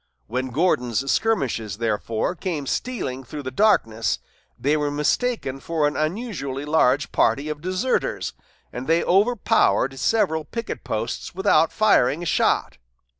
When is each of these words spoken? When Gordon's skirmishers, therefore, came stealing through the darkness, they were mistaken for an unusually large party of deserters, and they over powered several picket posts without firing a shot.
When 0.25 0.47
Gordon's 0.47 1.11
skirmishers, 1.11 1.77
therefore, 1.77 2.33
came 2.33 2.65
stealing 2.65 3.23
through 3.23 3.43
the 3.43 3.51
darkness, 3.51 4.17
they 4.57 4.75
were 4.75 4.89
mistaken 4.89 5.59
for 5.59 5.87
an 5.87 5.95
unusually 5.95 6.65
large 6.65 7.11
party 7.11 7.49
of 7.49 7.61
deserters, 7.61 8.33
and 8.73 8.87
they 8.87 9.03
over 9.03 9.35
powered 9.35 9.99
several 9.99 10.43
picket 10.43 10.83
posts 10.83 11.35
without 11.35 11.71
firing 11.71 12.23
a 12.23 12.25
shot. 12.25 12.79